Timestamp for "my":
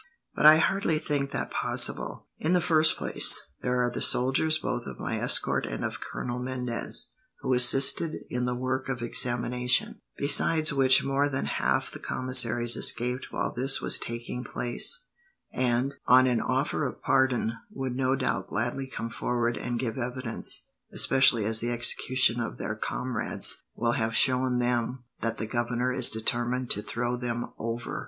4.99-5.19